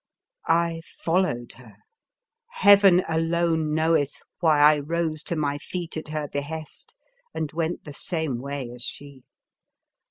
I 0.47 0.81
followed 1.03 1.51
her. 1.57 1.75
Heaven 2.49 3.03
alone 3.07 3.75
know 3.75 3.93
eth 3.93 4.15
why 4.39 4.59
I 4.59 4.79
rose 4.79 5.21
to 5.25 5.35
my 5.35 5.59
feet 5.59 5.95
at 5.95 6.07
her 6.07 6.27
behest 6.27 6.95
and 7.35 7.51
went 7.51 7.83
the 7.83 7.93
same 7.93 8.39
way 8.39 8.71
as 8.73 8.81
she. 8.81 9.21